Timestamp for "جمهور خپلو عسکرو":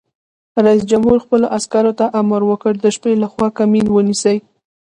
0.91-1.93